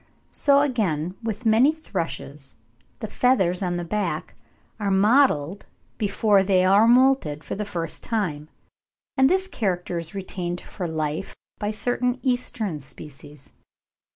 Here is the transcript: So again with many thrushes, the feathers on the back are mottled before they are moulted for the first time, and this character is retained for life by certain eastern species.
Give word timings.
So 0.31 0.61
again 0.61 1.13
with 1.21 1.45
many 1.45 1.71
thrushes, 1.71 2.55
the 3.01 3.07
feathers 3.07 3.61
on 3.61 3.77
the 3.77 3.83
back 3.85 4.33
are 4.79 4.89
mottled 4.89 5.67
before 5.99 6.41
they 6.41 6.65
are 6.65 6.87
moulted 6.87 7.43
for 7.43 7.53
the 7.53 7.65
first 7.65 8.01
time, 8.03 8.49
and 9.15 9.29
this 9.29 9.45
character 9.47 9.99
is 9.99 10.15
retained 10.15 10.59
for 10.59 10.87
life 10.87 11.35
by 11.59 11.69
certain 11.69 12.19
eastern 12.23 12.79
species. 12.79 13.51